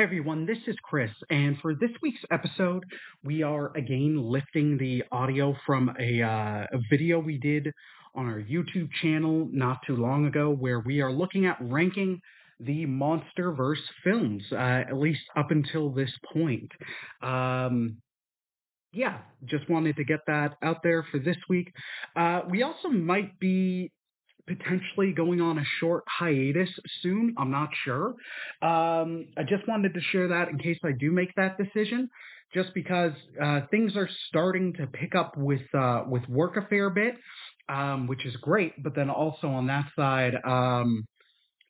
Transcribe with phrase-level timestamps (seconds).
[0.00, 2.86] Hey everyone, this is Chris, and for this week's episode,
[3.22, 7.70] we are again lifting the audio from a, uh, a video we did
[8.14, 12.18] on our YouTube channel not too long ago, where we are looking at ranking
[12.60, 16.72] the MonsterVerse films, uh, at least up until this point.
[17.22, 17.98] Um,
[18.94, 21.74] yeah, just wanted to get that out there for this week.
[22.16, 23.92] Uh, we also might be
[24.56, 26.68] potentially going on a short hiatus
[27.02, 27.34] soon.
[27.38, 28.14] I'm not sure.
[28.62, 32.10] Um, I just wanted to share that in case I do make that decision,
[32.52, 36.90] just because uh, things are starting to pick up with uh, with work a fair
[36.90, 37.14] bit,
[37.68, 38.72] um, which is great.
[38.82, 41.06] But then also on that side, um,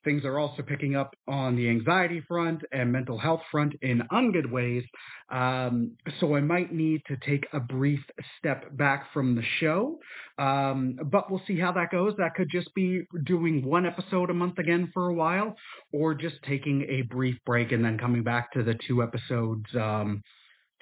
[0.03, 4.51] Things are also picking up on the anxiety front and mental health front in ungood
[4.51, 4.83] ways.
[5.29, 7.99] Um, so I might need to take a brief
[8.39, 9.99] step back from the show.
[10.39, 12.13] Um, but we'll see how that goes.
[12.17, 15.55] That could just be doing one episode a month again for a while,
[15.93, 20.21] or just taking a brief break and then coming back to the two episodes, um,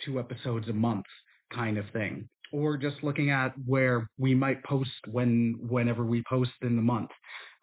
[0.06, 1.06] two episodes a month
[1.54, 2.30] kind of thing.
[2.52, 7.11] Or just looking at where we might post when whenever we post in the month.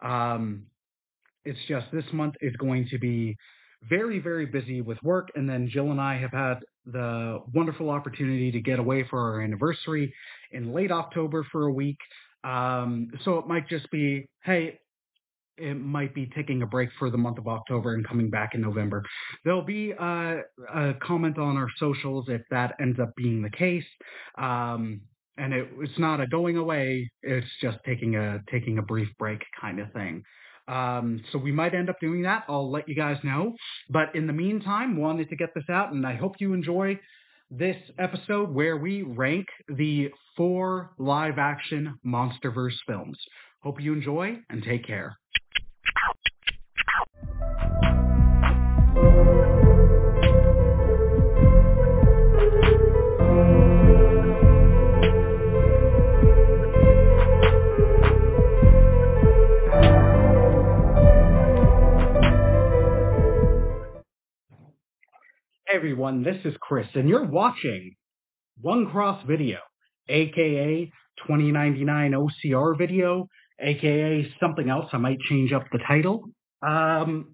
[0.01, 0.67] Um,
[1.47, 3.35] it's just this month is going to be
[3.89, 5.29] very, very busy with work.
[5.35, 9.41] And then Jill and I have had the wonderful opportunity to get away for our
[9.41, 10.13] anniversary
[10.51, 11.97] in late October for a week.
[12.43, 14.79] Um, so it might just be, hey,
[15.57, 18.61] it might be taking a break for the month of October and coming back in
[18.61, 19.03] November.
[19.43, 20.41] There'll be a,
[20.73, 23.85] a comment on our socials if that ends up being the case.
[24.37, 25.01] Um,
[25.37, 29.43] and it, it's not a going away; it's just taking a taking a brief break
[29.59, 30.23] kind of thing.
[30.67, 32.43] Um, so we might end up doing that.
[32.47, 33.53] I'll let you guys know.
[33.89, 36.99] But in the meantime, wanted to get this out, and I hope you enjoy
[37.49, 43.17] this episode where we rank the four live action Monsterverse films.
[43.61, 45.17] Hope you enjoy and take care.
[65.97, 66.21] Everyone.
[66.21, 67.95] This is Chris, and you're watching
[68.61, 69.57] One Cross Video,
[70.07, 70.91] aka
[71.25, 73.27] 2099 OCR video,
[73.59, 74.89] aka something else.
[74.93, 76.25] I might change up the title.
[76.61, 77.33] Um,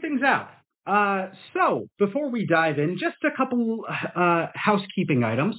[0.00, 0.48] things out.
[0.86, 5.56] Uh, so before we dive in, just a couple uh, housekeeping items.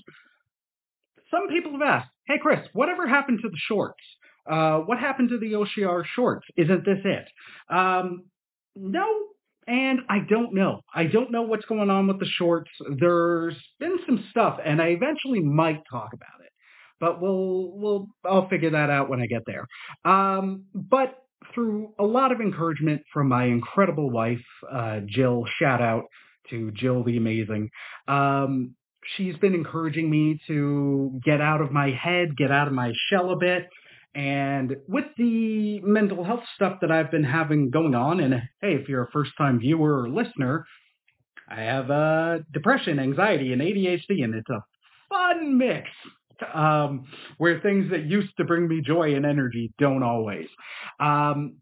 [1.30, 4.02] Some people have asked, "Hey Chris, whatever happened to the shorts?
[4.50, 6.48] Uh, what happened to the OCR shorts?
[6.58, 7.28] Isn't this it?"
[7.72, 8.24] Um,
[8.76, 9.06] no,
[9.68, 10.82] and I don't know.
[10.94, 12.70] I don't know what's going on with the shorts.
[13.00, 16.52] There's been some stuff, and I eventually might talk about it.
[17.00, 19.68] But we'll we'll I'll figure that out when I get there.
[20.06, 21.16] Um, but
[21.54, 26.06] through a lot of encouragement from my incredible wife, uh, Jill, shout out
[26.50, 27.70] to Jill the Amazing.
[28.08, 28.76] Um,
[29.16, 33.32] she's been encouraging me to get out of my head, get out of my shell
[33.32, 33.68] a bit,
[34.18, 38.90] and with the mental health stuff that I've been having going on, and hey, if
[38.90, 40.66] you're a first time viewer or listener,
[41.48, 44.64] I have uh, depression, anxiety, and ADHD, and it's a
[45.08, 45.88] fun mix
[46.52, 47.06] um,
[47.38, 50.48] where things that used to bring me joy and energy don't always.
[51.00, 51.58] Um,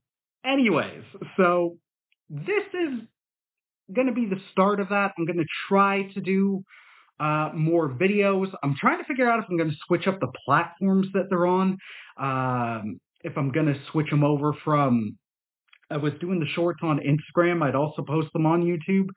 [0.45, 1.03] anyways,
[1.35, 1.75] so
[2.29, 3.01] this is
[3.93, 5.11] going to be the start of that.
[5.17, 6.63] I'm going to try to do
[7.19, 8.47] uh, more videos.
[8.63, 11.45] I'm trying to figure out if I'm going to switch up the platforms that they're
[11.45, 11.77] on.
[12.17, 15.17] Um, if I'm going to switch them over from,
[15.89, 17.63] I was doing the shorts on Instagram.
[17.63, 19.07] I'd also post them on YouTube.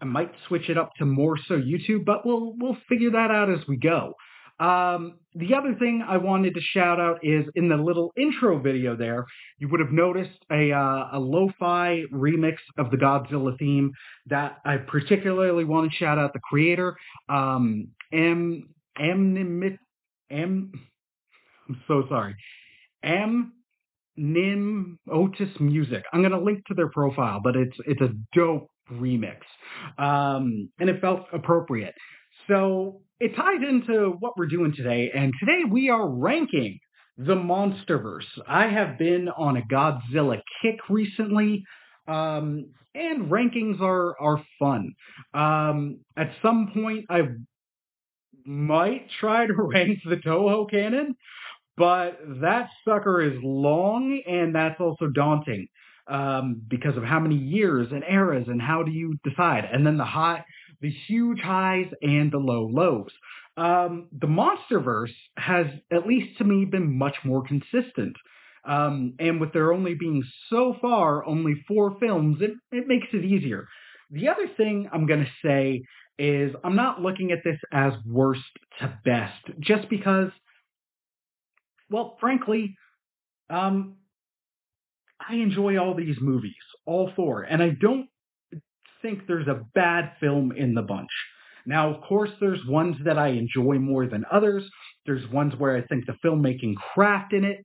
[0.00, 3.50] I might switch it up to more so YouTube, but we'll we'll figure that out
[3.50, 4.14] as we go.
[4.60, 8.96] Um, the other thing I wanted to shout out is in the little intro video
[8.96, 9.26] there,
[9.58, 13.90] you would have noticed a uh, a lo-fi remix of the Godzilla theme
[14.26, 16.96] that I particularly want to shout out the creator,
[17.28, 19.78] um, M M
[20.30, 20.72] M.
[21.68, 22.36] I'm so sorry,
[23.02, 23.54] M
[24.16, 26.04] Nim Otis Music.
[26.12, 29.38] I'm gonna link to their profile, but it's it's a dope remix,
[29.98, 31.94] um, and it felt appropriate.
[32.48, 36.78] So it ties into what we're doing today, and today we are ranking
[37.16, 38.26] the MonsterVerse.
[38.46, 41.64] I have been on a Godzilla kick recently,
[42.06, 44.94] um, and rankings are are fun.
[45.32, 47.22] Um, at some point, I
[48.44, 51.14] might try to rank the Toho canon,
[51.76, 55.66] but that sucker is long, and that's also daunting
[56.08, 59.64] um, because of how many years and eras, and how do you decide?
[59.72, 60.44] And then the high
[60.80, 63.10] the huge highs and the low lows.
[63.56, 68.16] Um, the MonsterVerse has, at least to me, been much more consistent.
[68.66, 73.24] Um, and with there only being so far only four films, it, it makes it
[73.24, 73.68] easier.
[74.10, 75.82] the other thing I'm going to say
[76.18, 78.42] is I'm not looking at this as worst
[78.80, 80.30] to best just because,
[81.90, 82.76] well, frankly,
[83.50, 83.96] um,
[85.28, 86.54] I enjoy all these movies,
[86.86, 88.08] all four, and I don't
[89.04, 91.10] think there's a bad film in the bunch.
[91.66, 94.64] Now, of course, there's ones that I enjoy more than others.
[95.06, 97.58] There's ones where I think the filmmaking craft in it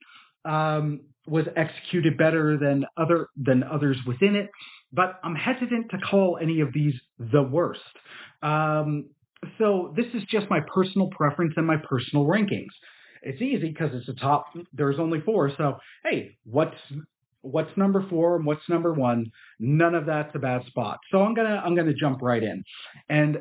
[0.45, 4.49] um, was executed better than other than others within it.
[4.91, 7.81] But I'm hesitant to call any of these the worst.
[8.41, 9.09] Um,
[9.57, 12.73] so this is just my personal preference and my personal rankings.
[13.21, 14.45] It's easy because it's a top.
[14.73, 15.51] There's only four.
[15.57, 16.77] So hey, what's
[17.41, 19.31] what's number four and what's number one?
[19.59, 20.99] None of that's a bad spot.
[21.11, 22.63] So I'm gonna I'm gonna jump right in.
[23.09, 23.39] And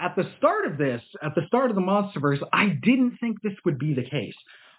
[0.00, 3.54] at the start of this, at the start of the MonsterVerse, I didn't think this
[3.64, 4.34] would be the case.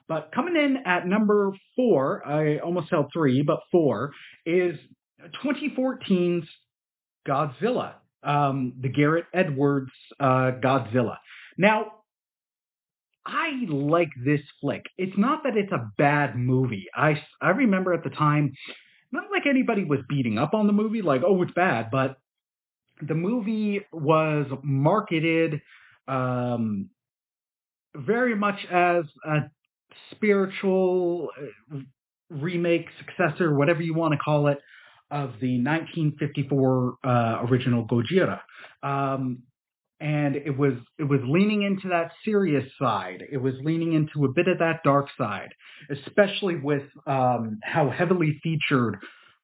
[0.08, 4.12] But coming in at number four, I almost held three, but four,
[4.46, 4.78] is
[5.44, 6.48] 2014's
[7.28, 11.18] Godzilla, um, the Gareth Edwards uh, Godzilla.
[11.58, 11.94] Now,
[13.27, 14.83] I like this flick.
[14.97, 16.85] It's not that it's a bad movie.
[16.95, 18.53] I, I remember at the time,
[19.12, 22.18] not like anybody was beating up on the movie, like, oh, it's bad, but
[23.01, 25.62] the movie was marketed
[26.07, 26.89] um,
[27.95, 29.39] very much as a
[30.12, 31.29] spiritual
[31.74, 31.79] uh,
[32.29, 34.59] remake, successor, whatever you want to call it,
[35.12, 37.09] of the 1954 uh,
[37.50, 38.39] original Gojira.
[38.83, 39.44] Um,
[40.00, 43.24] and it was it was leaning into that serious side.
[43.32, 45.50] It was leaning into a bit of that dark side,
[45.90, 48.98] especially with um, how heavily featured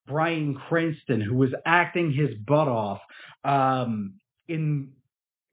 [0.08, 3.00] Bryan Cranston, who was acting his butt off
[3.44, 4.16] um,
[4.48, 4.90] in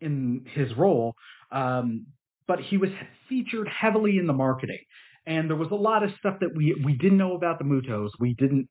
[0.00, 1.14] in his role,
[1.50, 2.06] um,
[2.46, 2.90] but he was
[3.28, 4.80] featured heavily in the marketing,
[5.26, 8.10] and there was a lot of stuff that we we didn't know about the MUTOs.
[8.18, 8.68] We didn't.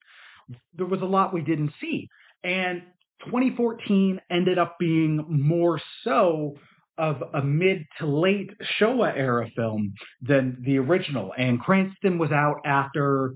[0.75, 2.07] There was a lot we didn't see,
[2.43, 2.83] and
[3.25, 6.55] 2014 ended up being more so
[6.97, 11.33] of a mid to late Showa era film than the original.
[11.37, 13.35] And Cranston was out after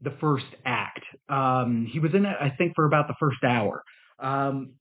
[0.00, 1.04] the first act.
[1.28, 3.82] Um, he was in it, I think, for about the first hour.
[4.20, 4.74] Um,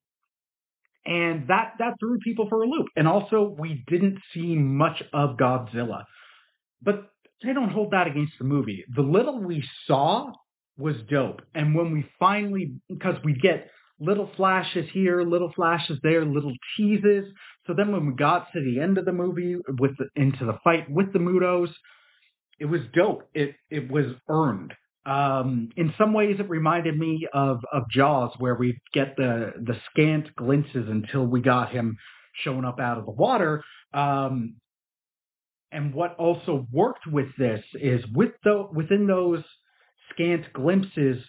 [1.05, 2.87] and that that threw people for a loop.
[2.95, 6.03] And also, we didn't see much of Godzilla,
[6.81, 7.09] but
[7.43, 8.85] they don't hold that against the movie.
[8.95, 10.31] The little we saw
[10.77, 13.69] was dope, and when we finally, because we get
[14.01, 17.25] little flashes here, little flashes there, little teases.
[17.67, 20.57] So then when we got to the end of the movie with the, into the
[20.63, 21.69] fight with the MUTOs,
[22.59, 23.23] it was dope.
[23.33, 24.73] It it was earned.
[25.05, 29.77] Um, in some ways, it reminded me of of Jaws, where we get the the
[29.89, 31.97] scant glimpses until we got him
[32.43, 33.63] showing up out of the water.
[33.93, 34.55] Um,
[35.71, 39.43] and what also worked with this is with the within those
[40.11, 41.23] scant glimpses,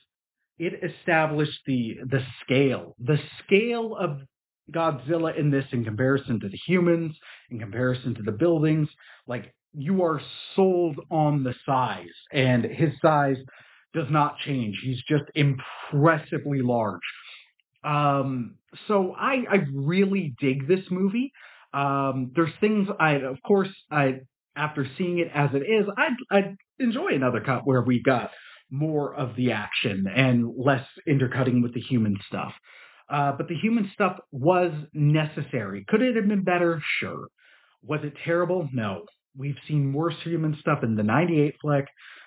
[0.63, 4.21] it established the the scale, the scale of
[4.73, 7.17] Godzilla in this in comparison to the humans,
[7.51, 8.89] in comparison to the buildings.
[9.27, 10.21] Like you are
[10.55, 13.39] sold on the size, and his size
[13.93, 14.79] does not change.
[14.85, 17.01] He's just impressively large.
[17.85, 18.55] Um,
[18.87, 21.33] so I, I really dig this movie.
[21.75, 24.21] Um, there's things I, of course, I
[24.55, 28.31] after seeing it as it is, I'd, I'd enjoy another cut where we got
[28.73, 32.53] more of the action and less intercutting with the human stuff.
[33.09, 35.85] Uh, but the human stuff was necessary.
[35.87, 36.83] Could it have been better?
[36.99, 37.29] Sure.
[37.85, 38.69] Was it terrible?
[38.73, 39.05] No.
[39.37, 41.87] We've seen worse human stuff in the 98 flick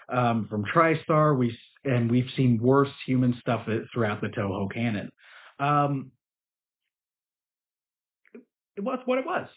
[0.10, 5.12] um, from TriStar, we, and we've seen worse human stuff throughout the Toho canon.
[5.60, 6.12] Um,
[8.76, 9.48] it was what it was,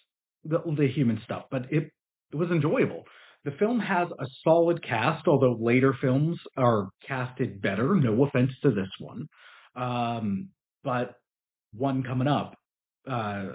[0.45, 1.91] the, the human stuff, but it,
[2.33, 3.05] it was enjoyable.
[3.45, 7.95] The film has a solid cast, although later films are casted better.
[7.95, 9.27] No offense to this one.
[9.77, 10.49] Um,
[10.85, 11.15] but
[11.73, 12.55] one coming up,
[13.11, 13.51] uh,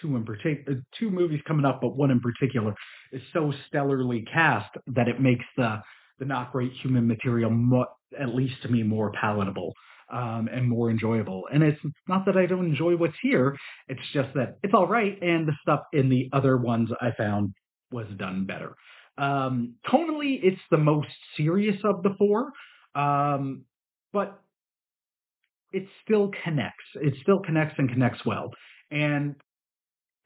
[0.00, 2.74] two in particular, two movies coming up, but one in particular
[3.12, 5.80] is so stellarly cast that it makes the
[6.18, 7.86] the not great human material, mo-
[8.18, 9.72] at least to me, more palatable
[10.12, 11.42] um, and more enjoyable.
[11.52, 13.56] And it's not that I don't enjoy what's here;
[13.88, 17.54] it's just that it's all right, and the stuff in the other ones I found
[17.94, 18.74] was done better.
[19.16, 22.50] Um, tonally, it's the most serious of the four,
[22.94, 23.64] um,
[24.12, 24.40] but
[25.72, 26.84] it still connects.
[26.96, 28.50] It still connects and connects well.
[28.90, 29.36] And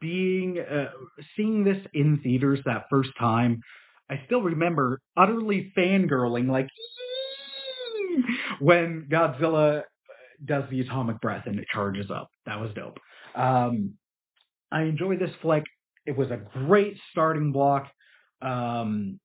[0.01, 0.89] being uh,
[1.35, 3.61] seeing this in theaters that first time,
[4.09, 6.67] I still remember utterly fangirling like
[8.59, 9.83] when Godzilla
[10.43, 12.29] does the atomic breath and it charges up.
[12.45, 12.97] That was dope.
[13.35, 13.95] Um,
[14.71, 15.63] I enjoy this flick.
[16.09, 17.85] It was a great starting block,
[18.41, 19.19] um,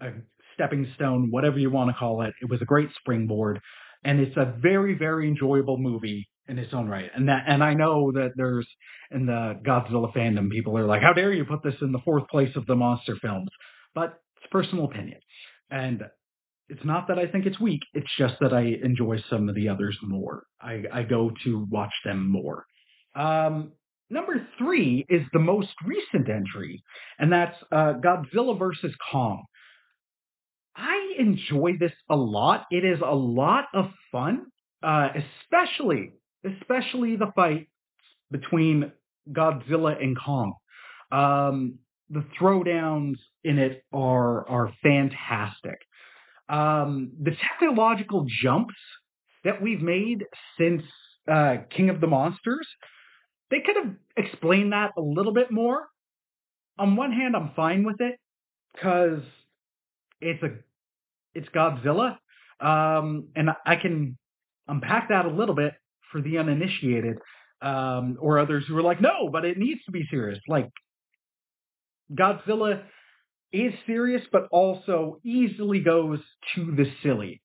[0.00, 0.12] a
[0.54, 2.32] stepping stone, whatever you want to call it.
[2.40, 3.60] It was a great springboard,
[4.02, 7.10] and it's a very, very enjoyable movie in its own right.
[7.14, 8.66] And that and I know that there's
[9.10, 12.26] in the Godzilla fandom people are like, how dare you put this in the fourth
[12.28, 13.50] place of the monster films?
[13.94, 15.20] But it's personal opinion.
[15.70, 16.02] And
[16.70, 19.68] it's not that I think it's weak, it's just that I enjoy some of the
[19.68, 20.44] others more.
[20.62, 22.64] I, I go to watch them more.
[23.14, 23.72] Um,
[24.12, 26.84] number three is the most recent entry,
[27.18, 28.92] and that's uh, Godzilla vs.
[29.10, 29.44] Kong.
[30.76, 32.66] I enjoy this a lot.
[32.70, 34.46] It is a lot of fun,
[34.82, 36.12] uh, especially
[36.44, 37.68] especially the fight
[38.30, 38.92] between
[39.30, 40.54] Godzilla and Kong.
[41.10, 41.78] Um,
[42.10, 45.78] the throwdowns in it are are fantastic.
[46.48, 48.74] Um, the technological jumps
[49.44, 50.24] that we've made
[50.58, 50.82] since
[51.30, 52.66] uh, King of the Monsters,
[53.52, 55.86] they could have explained that a little bit more.
[56.78, 58.18] On one hand, I'm fine with it
[58.74, 59.20] because
[60.22, 60.48] it's a
[61.34, 62.16] it's Godzilla,
[62.60, 64.16] um, and I can
[64.66, 65.74] unpack that a little bit
[66.10, 67.18] for the uninitiated
[67.60, 70.38] um, or others who are like, no, but it needs to be serious.
[70.48, 70.70] Like
[72.12, 72.82] Godzilla
[73.52, 76.20] is serious, but also easily goes
[76.54, 77.42] to the silly.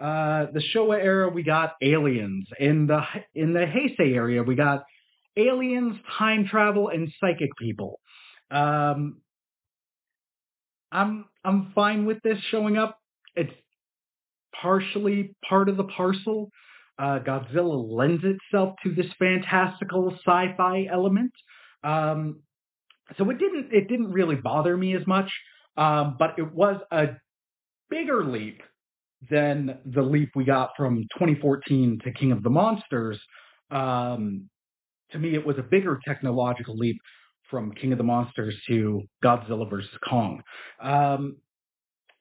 [0.00, 2.48] Uh, the Showa era, we got aliens.
[2.58, 3.02] In the
[3.34, 4.84] in the Heisei area, we got
[5.36, 8.00] aliens, time travel, and psychic people.
[8.50, 9.20] Um,
[10.92, 12.98] I'm I'm fine with this showing up.
[13.34, 13.52] It's
[14.60, 16.50] partially part of the parcel.
[16.98, 21.32] Uh, Godzilla lends itself to this fantastical sci-fi element.
[21.82, 22.40] Um,
[23.18, 25.30] so it didn't it didn't really bother me as much,
[25.76, 27.08] um, but it was a
[27.90, 28.62] bigger leap
[29.30, 33.20] than the leap we got from 2014 to King of the Monsters.
[33.70, 34.48] Um,
[35.12, 36.96] to me, it was a bigger technological leap
[37.50, 39.90] from King of the Monsters to Godzilla vs.
[40.08, 40.42] Kong.
[40.80, 41.36] Um,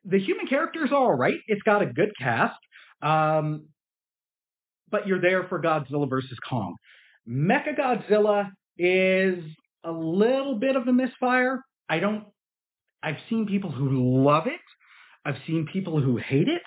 [0.06, 1.38] the human characters are all right.
[1.48, 2.60] It's got a good cast,
[3.02, 3.68] um,
[4.92, 6.38] but you're there for Godzilla vs.
[6.48, 6.76] Kong.
[7.28, 9.44] Mechagodzilla is
[9.84, 11.62] a little bit of a misfire.
[11.90, 12.26] I don't.
[13.02, 14.62] I've seen people who love it.
[15.26, 16.62] I've seen people who hate it.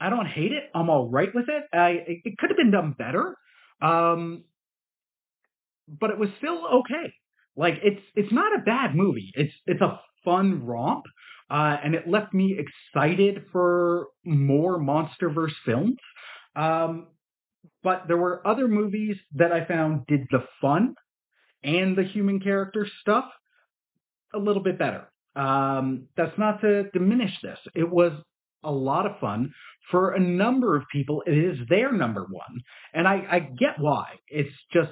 [0.00, 0.64] I don't hate it.
[0.74, 1.64] I'm all right with it.
[1.72, 3.34] I, it could have been done better,
[3.80, 4.44] um,
[5.88, 7.12] but it was still okay.
[7.56, 9.30] Like it's it's not a bad movie.
[9.34, 11.04] It's it's a fun romp,
[11.50, 15.96] uh, and it left me excited for more MonsterVerse films.
[16.54, 17.08] Um,
[17.82, 20.94] but there were other movies that I found did the fun
[21.62, 23.24] and the human character stuff
[24.34, 25.08] a little bit better.
[25.34, 27.58] Um, that's not to diminish this.
[27.74, 28.12] It was
[28.64, 29.52] a lot of fun
[29.90, 31.22] for a number of people.
[31.26, 32.60] It is their number one,
[32.92, 34.16] and I, I get why.
[34.28, 34.90] It's just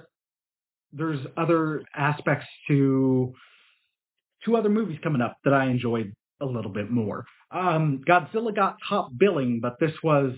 [0.96, 3.32] there's other aspects to
[4.44, 7.24] two other movies coming up that I enjoyed a little bit more.
[7.50, 10.34] Um, Godzilla got top billing, but this was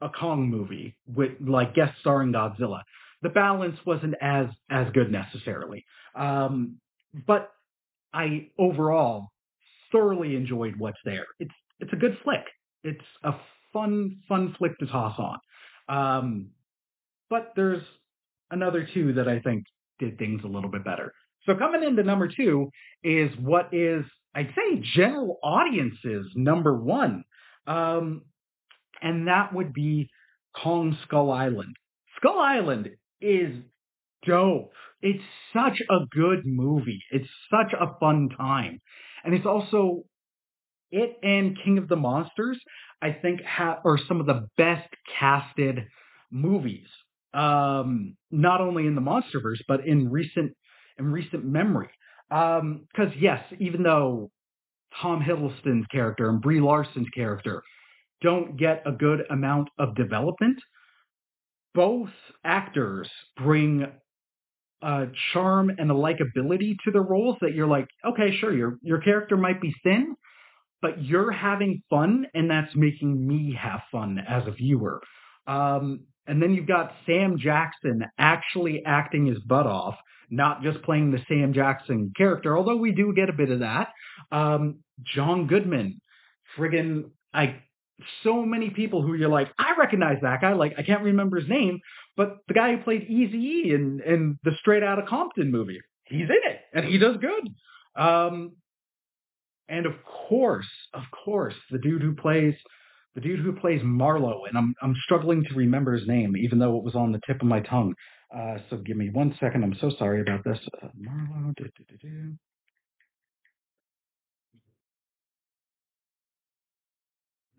[0.00, 2.82] a Kong movie with like guest starring Godzilla
[3.22, 5.84] the balance wasn't as as good necessarily.
[6.14, 6.76] Um,
[7.26, 7.50] but
[8.12, 9.28] I overall
[9.90, 11.26] thoroughly enjoyed what's there.
[11.40, 12.44] It's it's a good flick.
[12.84, 13.32] It's a
[13.72, 15.38] fun fun flick to toss on.
[15.88, 16.50] Um,
[17.30, 17.82] but there's
[18.50, 19.64] another two that I think
[19.98, 21.12] did things a little bit better.
[21.46, 22.70] So coming into number two
[23.02, 27.24] is what is I'd say general audiences number one,
[27.66, 28.22] um,
[29.00, 30.10] and that would be
[30.54, 31.76] Kong Skull Island.
[32.16, 32.90] Skull Island
[33.20, 33.54] is
[34.26, 34.72] dope.
[35.00, 37.02] It's such a good movie.
[37.10, 38.80] It's such a fun time.
[39.24, 40.04] And it's also
[40.90, 42.58] it and King of the Monsters,
[43.00, 44.88] I think ha- are some of the best
[45.18, 45.86] casted
[46.30, 46.86] movies.
[47.34, 50.52] Um, not only in the Monsterverse, but in recent
[50.98, 51.90] in recent memory.
[52.30, 54.30] Um because um, yes, even though
[55.00, 57.62] Tom Hiddleston's character and Brie Larson's character
[58.22, 60.58] don't get a good amount of development,
[61.74, 62.10] both
[62.44, 63.86] actors bring
[64.82, 69.00] a charm and a likability to the roles that you're like, okay, sure, your your
[69.00, 70.14] character might be thin,
[70.80, 75.00] but you're having fun, and that's making me have fun as a viewer.
[75.46, 79.96] Um, and then you've got Sam Jackson actually acting his butt off,
[80.30, 83.88] not just playing the Sam Jackson character, although we do get a bit of that.
[84.30, 86.00] Um, John Goodman,
[86.56, 87.62] friggin', I
[88.22, 90.52] so many people who you're like, I recognize that guy.
[90.52, 91.80] Like, I can't remember his name,
[92.16, 96.28] but the guy who played Easy E in, in the Straight Outta Compton movie, he's
[96.28, 97.48] in it and he does good.
[98.00, 98.52] Um,
[99.68, 99.94] and of
[100.28, 102.54] course, of course, the dude who plays
[103.14, 106.76] the dude who plays Marlowe, and I'm I'm struggling to remember his name, even though
[106.76, 107.94] it was on the tip of my tongue.
[108.34, 109.64] Uh, so give me one second.
[109.64, 110.58] I'm so sorry about this.
[110.82, 111.52] Uh, Marlowe.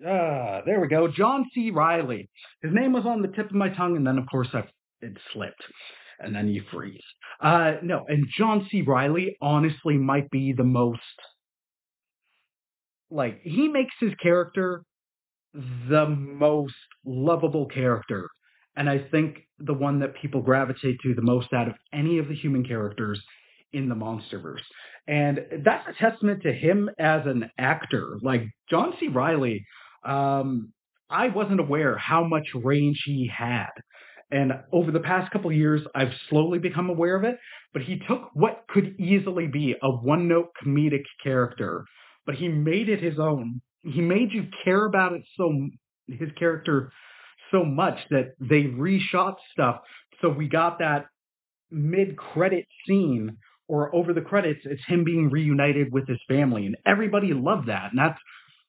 [0.06, 1.08] uh, there we go.
[1.08, 1.72] John C.
[1.72, 2.30] Reilly.
[2.62, 4.64] His name was on the tip of my tongue, and then of course I,
[5.02, 5.64] it slipped,
[6.20, 7.02] and then you freeze.
[7.42, 8.82] Uh, no, and John C.
[8.82, 11.02] Reilly honestly might be the most
[13.12, 14.84] like he makes his character
[15.54, 16.76] the most
[17.06, 18.28] lovable character,
[18.76, 22.28] and I think the one that people gravitate to the most out of any of
[22.28, 23.22] the human characters
[23.74, 24.62] in the MonsterVerse.
[25.08, 28.18] And that's a testament to him as an actor.
[28.22, 29.08] Like John C.
[29.08, 29.66] Reilly,
[30.06, 30.72] um,
[31.10, 33.70] I wasn't aware how much range he had.
[34.32, 37.38] And over the past couple years, I've slowly become aware of it.
[37.74, 41.84] But he took what could easily be a one note comedic character,
[42.26, 43.62] but he made it his own.
[43.94, 45.52] He made you care about it so,
[46.08, 46.92] his character
[47.52, 49.82] so much that they reshot stuff.
[50.22, 51.08] So we got that
[51.72, 56.66] mid credit scene or over the credits, it's him being reunited with his family.
[56.66, 57.92] And everybody loved that.
[57.92, 58.20] And that's,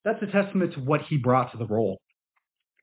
[0.04, 2.00] that's a testament to what he brought to the role.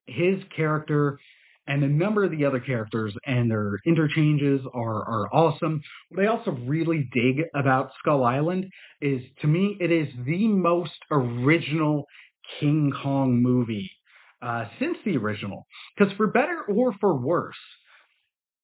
[0.07, 1.19] His character
[1.67, 5.81] and a number of the other characters and their interchanges are are awesome.
[6.09, 8.65] What I also really dig about Skull Island
[9.01, 12.05] is to me it is the most original
[12.59, 13.91] King Kong movie
[14.41, 15.65] uh, since the original.
[15.97, 17.55] Because for better or for worse,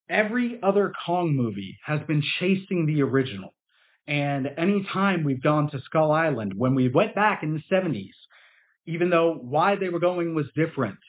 [0.09, 3.53] every other Kong movie has been chasing the original.
[4.07, 8.11] And anytime we've gone to Skull Island, when we went back in the 70s,
[8.85, 10.99] even though why they were going was different,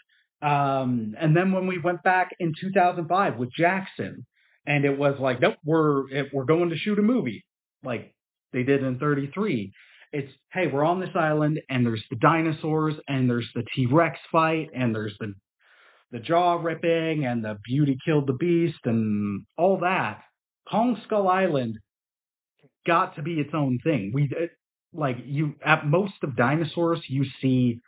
[0.42, 4.26] um, and then when we went back in 2005 with Jackson,
[4.66, 7.44] and it was like, nope, we're we're going to shoot a movie,
[7.82, 8.14] like
[8.52, 9.72] they did in 33.
[10.14, 14.16] It's hey, we're on this island, and there's the dinosaurs, and there's the T Rex
[14.30, 15.34] fight, and there's the
[16.12, 20.20] the jaw ripping, and the beauty killed the beast, and all that.
[20.70, 21.78] Kong Skull Island
[22.86, 24.12] got to be its own thing.
[24.14, 24.52] We it,
[24.92, 27.80] like you at most of dinosaurs, you see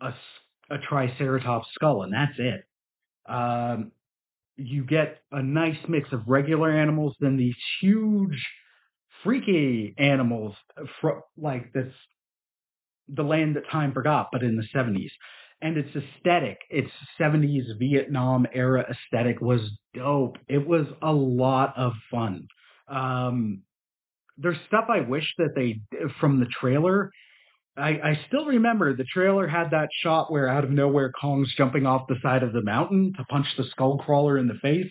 [0.00, 0.14] a
[0.70, 2.64] a triceratops skull, and that's it.
[3.30, 3.92] Um,
[4.56, 8.42] you get a nice mix of regular animals, then these huge,
[9.24, 10.54] freaky animals,
[11.00, 11.92] fr- like this,
[13.08, 15.10] the land that time forgot, but in the 70s.
[15.60, 19.60] And its aesthetic, its 70s Vietnam era aesthetic was
[19.92, 20.36] dope.
[20.48, 22.46] It was a lot of fun.
[22.88, 23.62] Um,
[24.36, 25.80] there's stuff I wish that they,
[26.20, 27.10] from the trailer,
[27.76, 31.86] I, I still remember the trailer had that shot where out of nowhere Kong's jumping
[31.86, 34.90] off the side of the mountain to punch the skull crawler in the face.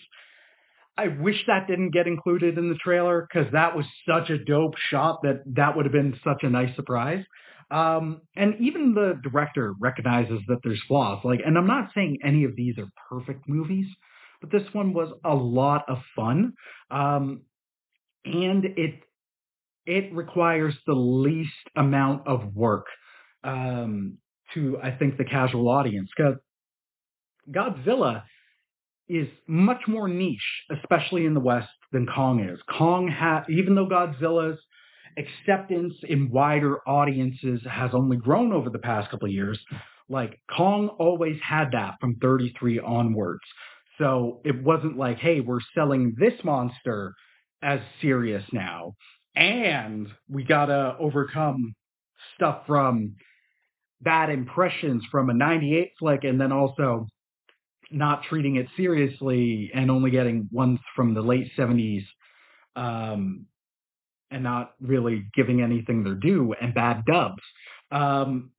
[0.97, 4.75] I wish that didn't get included in the trailer because that was such a dope
[4.89, 7.23] shot that that would have been such a nice surprise.
[7.69, 11.19] Um, and even the director recognizes that there's flaws.
[11.23, 13.88] Like, and I'm not saying any of these are perfect movies,
[14.41, 16.53] but this one was a lot of fun.
[16.89, 17.41] Um,
[18.25, 19.03] and it
[19.86, 22.88] it requires the least amount of work
[23.43, 24.17] um,
[24.53, 26.10] to, I think, the casual audience.
[26.15, 26.36] Because
[27.49, 28.23] Godzilla
[29.10, 32.60] is much more niche, especially in the West, than Kong is.
[32.78, 33.13] Kong
[33.50, 34.60] even though Godzilla's
[35.17, 39.60] acceptance in wider audiences has only grown over the past couple of years,
[40.10, 43.43] like Kong always had that from 33 onwards.
[43.98, 47.13] So it wasn't like, hey, we're selling this monster
[47.63, 48.93] as serious now
[49.36, 51.76] and we gotta overcome
[52.36, 53.15] stuff from
[54.02, 57.08] bad impressions from a 98 flick and then also
[57.91, 62.06] not treating it seriously and only getting ones from the late 70s
[62.76, 63.45] um,
[64.32, 67.41] and not really giving anything their due and bad dubs.
[67.91, 68.52] Um,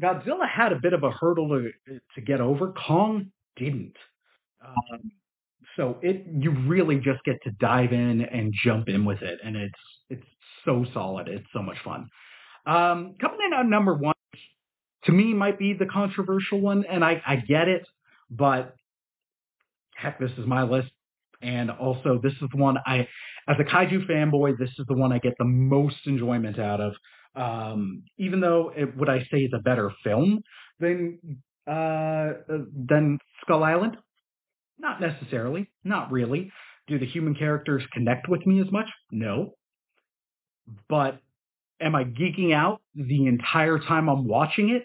[0.00, 2.72] Godzilla had a bit of a hurdle to, to get over.
[2.72, 3.96] Kong didn't.
[4.64, 5.12] Um,
[5.76, 9.56] so it you really just get to dive in and jump in with it, and
[9.56, 9.74] it's
[10.08, 10.26] it's
[10.64, 11.28] so solid.
[11.28, 12.08] It's so much fun.
[12.66, 14.14] Um, coming in at number one,
[15.04, 17.86] to me, might be the controversial one, and I, I get it,
[18.30, 18.74] but
[19.96, 20.90] heck, this is my list.
[21.42, 23.06] And also, this is the one I,
[23.48, 26.94] as a kaiju fanboy, this is the one I get the most enjoyment out of.
[27.36, 30.40] Um, even though it, would I say is a better film
[30.78, 31.18] than
[31.66, 33.96] uh, than Skull Island?
[34.78, 35.70] Not necessarily.
[35.82, 36.50] Not really.
[36.86, 38.86] Do the human characters connect with me as much?
[39.10, 39.54] No
[40.88, 41.20] but
[41.80, 44.84] am I geeking out the entire time I'm watching it?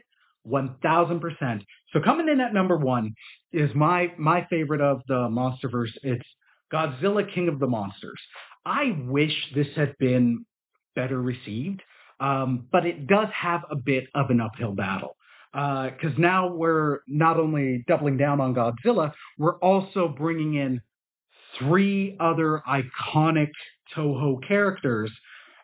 [0.50, 1.62] 1000%.
[1.94, 3.14] So coming in at number one
[3.52, 5.92] is my, my favorite of the Monsterverse.
[6.04, 6.26] It's
[6.72, 8.20] Godzilla King of the Monsters.
[8.66, 10.46] I wish this had been
[10.96, 11.82] better received,
[12.20, 15.16] um, but it does have a bit of an uphill battle.
[15.52, 20.80] Because uh, now we're not only doubling down on Godzilla, we're also bringing in
[21.58, 23.50] three other iconic
[23.96, 25.12] Toho characters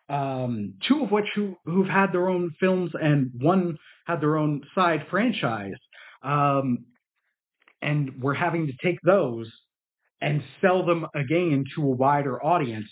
[0.09, 4.61] um, two of which who who've had their own films and one had their own
[4.75, 5.73] side franchise.
[6.23, 6.85] Um,
[7.81, 9.51] and we're having to take those
[10.21, 12.89] and sell them again to a wider audience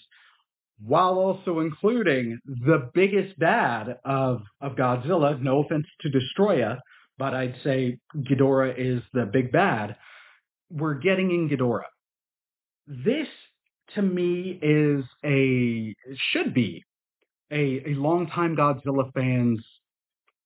[0.86, 5.40] while also including the biggest bad of of Godzilla.
[5.42, 6.80] No offense to Destoroyah,
[7.18, 9.96] but I'd say Ghidorah is the big bad.
[10.72, 11.84] We're getting in Ghidorah.
[12.88, 13.28] This
[13.96, 15.94] to me is a
[16.32, 16.84] should be
[17.54, 19.64] a a longtime Godzilla fans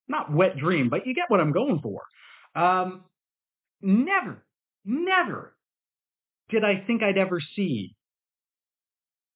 [0.07, 2.01] not wet dream, but you get what I'm going for.
[2.55, 3.03] Um,
[3.81, 4.43] never,
[4.85, 5.55] never
[6.49, 7.95] did I think I'd ever see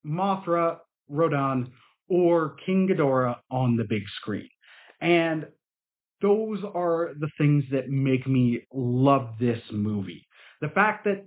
[0.06, 0.78] Mothra,
[1.10, 1.72] Rodan,
[2.08, 4.50] or King Ghidorah on the big screen.
[5.02, 5.48] And
[6.22, 10.26] those are the things that make me love this movie.
[10.62, 11.26] The fact that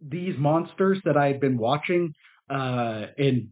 [0.00, 2.14] these monsters that I've been watching
[2.50, 3.50] uh, in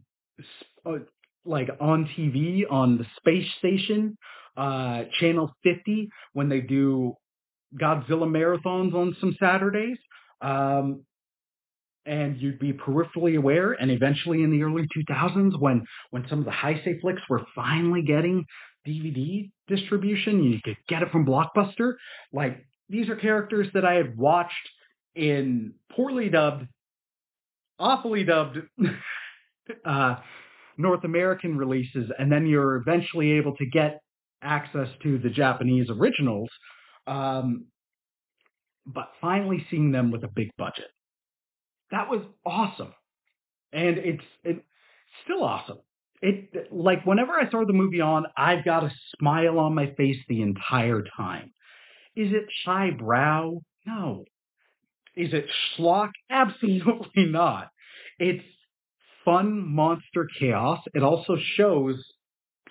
[0.85, 0.97] uh,
[1.45, 4.17] like on TV on the space station,
[4.57, 7.15] uh, channel 50, when they do
[7.79, 9.97] Godzilla marathons on some Saturdays.
[10.41, 11.03] Um,
[12.05, 16.45] and you'd be peripherally aware, and eventually in the early 2000s, when when some of
[16.45, 18.43] the Heisei flicks were finally getting
[18.87, 21.93] DVD distribution, you could get it from Blockbuster.
[22.33, 24.69] Like these are characters that I had watched
[25.15, 26.65] in poorly dubbed,
[27.77, 28.59] awfully dubbed
[29.85, 30.15] uh,
[30.77, 34.01] North American releases, and then you're eventually able to get
[34.41, 36.49] access to the Japanese originals.
[37.07, 37.65] Um,
[38.85, 40.87] but finally seeing them with a big budget.
[41.91, 42.93] That was awesome.
[43.73, 44.65] And it's it,
[45.23, 45.79] still awesome.
[46.21, 50.17] It like whenever I throw the movie on, I've got a smile on my face
[50.27, 51.53] the entire time.
[52.15, 53.59] Is it highbrow?
[53.85, 54.25] No.
[55.15, 55.45] Is it
[55.77, 56.11] schlock?
[56.29, 57.69] Absolutely not.
[58.19, 58.43] It's
[59.23, 60.79] fun monster chaos.
[60.93, 61.95] It also shows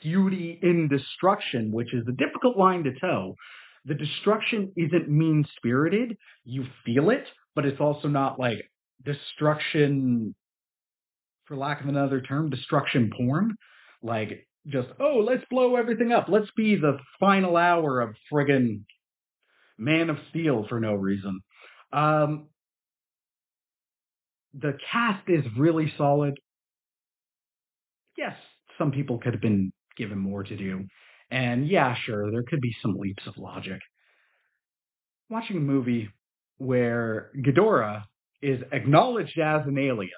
[0.03, 3.35] beauty in destruction, which is a difficult line to toe.
[3.85, 6.17] The destruction isn't mean spirited.
[6.45, 8.59] You feel it, but it's also not like
[9.05, 10.35] destruction,
[11.47, 13.57] for lack of another term, destruction porn.
[14.03, 16.27] Like just, oh, let's blow everything up.
[16.29, 18.85] Let's be the final hour of friggin'
[19.79, 21.41] Man of Steel for no reason.
[21.93, 22.49] Um,
[24.55, 26.39] the cast is really solid.
[28.17, 28.37] Yes,
[28.79, 30.85] some people could have been given more to do.
[31.31, 33.81] And yeah, sure, there could be some leaps of logic.
[35.29, 36.11] Watching a movie
[36.59, 38.05] where Ghidorah
[38.43, 40.11] is acknowledged as an alien,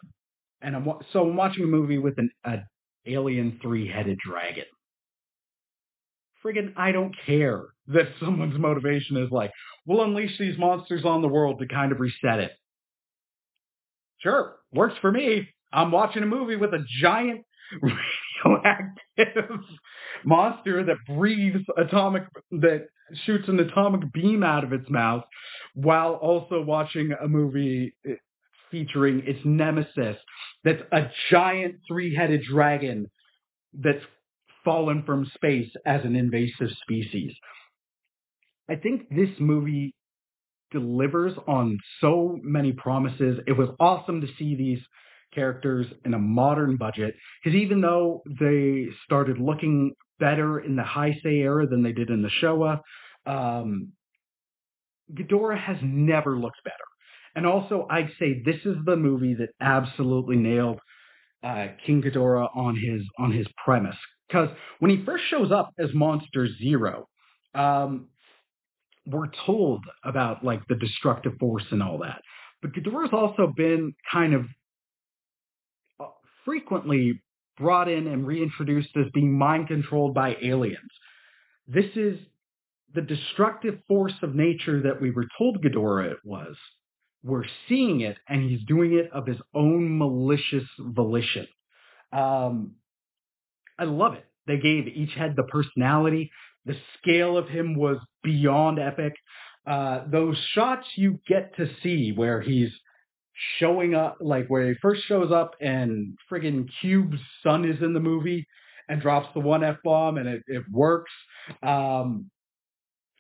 [0.63, 2.31] and I'm so I'm watching a movie with an
[3.07, 4.65] alien three headed dragon.
[6.43, 9.53] Friggin', I don't care that someone's motivation is like,
[9.87, 12.53] we'll unleash these monsters on the world to kind of reset it.
[14.23, 15.49] Sure, works for me.
[15.73, 17.45] I'm watching a movie with a giant
[18.45, 19.61] radioactive
[20.25, 22.87] monster that breathes atomic, that
[23.25, 25.25] shoots an atomic beam out of its mouth,
[25.75, 27.95] while also watching a movie
[28.71, 30.17] featuring its nemesis
[30.65, 33.11] that's a giant three-headed dragon
[33.75, 34.05] that's
[34.65, 37.33] fallen from space as an invasive species.
[38.71, 39.95] I think this movie
[40.73, 43.39] delivers on so many promises.
[43.47, 44.81] It was awesome to see these
[45.35, 51.43] characters in a modern budget because even though they started looking better in the Heisei
[51.43, 52.81] era than they did in the Showa,
[53.27, 53.93] um,
[55.15, 56.77] Ghidorah has never looked better.
[57.35, 60.79] And also, I'd say this is the movie that absolutely nailed
[61.43, 63.97] uh, King Ghidorah on his on his premise.
[64.29, 67.07] Because when he first shows up as Monster Zero,
[67.55, 68.09] um,
[69.07, 72.23] we're told about like the destructive force and all that.
[72.61, 74.47] But Ghidorah's also been kind of
[76.01, 76.07] uh,
[76.45, 77.21] frequently
[77.59, 80.91] brought in and reintroduced as being mind controlled by aliens.
[81.67, 82.19] This is
[82.95, 86.57] the destructive force of nature that we were told Ghidorah it was.
[87.25, 91.47] We're seeing it, and he's doing it of his own malicious volition.
[92.13, 92.73] Um,
[93.79, 94.27] I love it.
[94.47, 96.31] They gave each head the personality.
[96.65, 99.15] The scale of him was beyond epic.
[99.67, 102.71] Uh, those shots you get to see where he's
[103.59, 108.01] showing up, like where he first shows up and friggin' Cube's son is in the
[108.01, 108.47] movie
[108.89, 111.13] and drops the one F bomb and it, it works.
[111.63, 112.31] Um,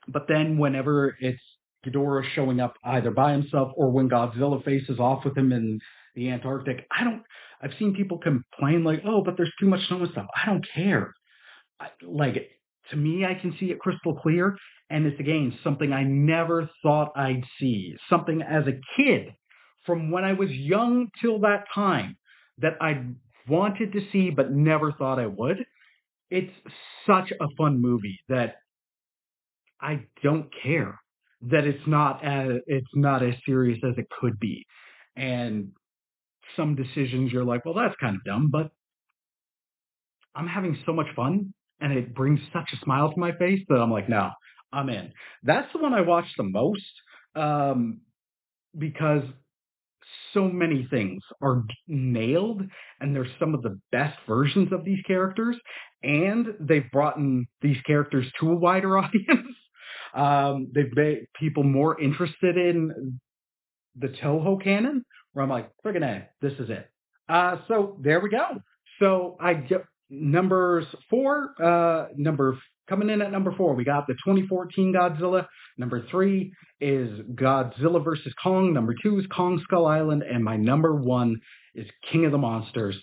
[0.09, 1.42] but then whenever it's
[1.87, 5.81] Ghidorah showing up either by himself or when Godzilla faces off with him in
[6.14, 7.22] the Antarctic, I don't.
[7.61, 10.66] I've seen people complain like, "Oh, but there's too much snow and stuff." I don't
[10.74, 11.14] care.
[11.81, 12.50] I, like
[12.90, 14.57] to me, I can see it crystal clear,
[14.90, 17.97] and it's again something I never thought I'd see.
[18.11, 19.33] Something as a kid,
[19.87, 22.16] from when I was young till that time,
[22.59, 23.05] that I
[23.49, 25.64] wanted to see but never thought I would.
[26.31, 26.53] it's
[27.07, 28.57] such a fun movie that
[29.81, 30.99] I don't care
[31.42, 34.64] that it's not as it's not as serious as it could be.
[35.16, 35.73] And
[36.57, 38.71] some decisions you're like, well, that's kind of dumb, but
[40.35, 43.77] I'm having so much fun and it brings such a smile to my face that
[43.77, 44.31] I'm like, no,
[44.73, 45.12] I'm in.
[45.42, 46.83] That's the one I watch the most
[47.35, 48.01] um,
[48.79, 49.25] because
[50.33, 52.62] so many things are nailed
[53.01, 55.57] and they're some of the best versions of these characters
[56.03, 59.57] and they've brought in these characters to a wider audience.
[60.14, 63.18] Um, they've made people more interested in
[63.97, 66.90] the toho canon where i'm like friggin' a this is it.
[67.29, 68.61] Uh, so there we go.
[69.01, 74.14] So i get numbers four uh, number Coming in at number four, we got the
[74.14, 75.46] 2014 Godzilla.
[75.79, 78.35] Number three is Godzilla vs.
[78.42, 78.75] Kong.
[78.75, 80.22] Number two is Kong Skull Island.
[80.22, 81.40] And my number one
[81.75, 82.96] is King of the Monsters.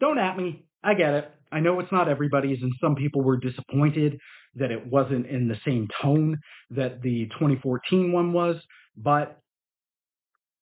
[0.00, 0.64] Don't at me.
[0.82, 1.30] I get it.
[1.50, 4.18] I know it's not everybody's, and some people were disappointed
[4.54, 6.38] that it wasn't in the same tone
[6.70, 8.56] that the 2014 one was,
[8.96, 9.40] but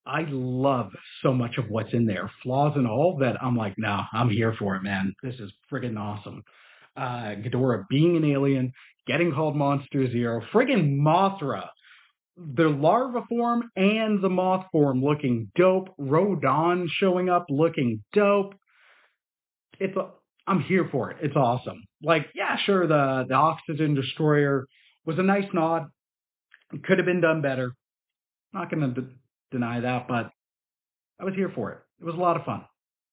[0.06, 0.90] I love
[1.22, 4.54] so much of what's in there, flaws and all, that I'm like, no, I'm here
[4.58, 5.14] for it, man.
[5.22, 6.42] This is friggin' awesome
[6.96, 8.72] uh, Ghidorah being an alien,
[9.06, 11.68] getting called Monster Zero, friggin' Mothra,
[12.36, 18.54] the larva form and the moth form looking dope, Rodan showing up looking dope.
[19.78, 20.10] It's a,
[20.46, 21.18] I'm here for it.
[21.22, 21.84] It's awesome.
[22.02, 24.66] Like, yeah, sure, the the oxygen destroyer
[25.06, 25.86] was a nice nod.
[26.72, 27.72] It could have been done better.
[28.52, 29.02] Not d-
[29.54, 30.30] deny that, but
[31.20, 31.78] I was here for it.
[32.00, 32.64] It was a lot of fun.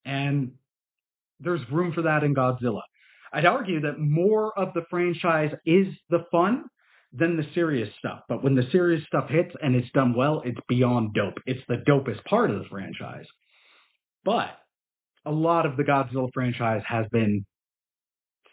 [0.06, 0.54] And
[1.40, 2.82] there's room for that in Godzilla.
[3.32, 6.66] I'd argue that more of the franchise is the fun
[7.14, 8.22] than the serious stuff.
[8.28, 11.38] But when the serious stuff hits and it's done well, it's beyond dope.
[11.46, 13.26] It's the dopest part of the franchise.
[14.26, 14.50] But
[15.26, 17.46] a lot of the Godzilla franchise has been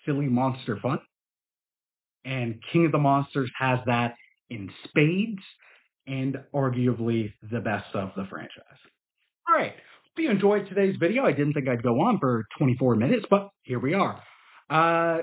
[0.04, 1.00] silly monster fun.
[2.24, 4.14] And King of the Monsters has that
[4.50, 5.42] in spades
[6.08, 8.80] and arguably the best of the franchise.
[9.48, 9.72] All right.
[9.72, 11.24] Hope you enjoyed today's video.
[11.24, 14.22] I didn't think I'd go on for 24 minutes, but here we are.
[14.70, 15.18] Uh,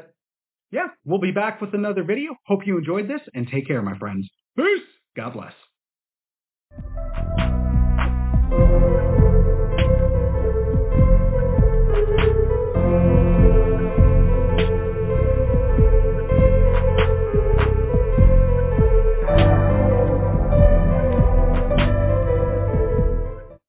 [0.72, 2.36] yeah, we'll be back with another video.
[2.46, 4.30] Hope you enjoyed this and take care, my friends.
[4.58, 4.84] Peace.
[5.16, 5.54] God bless.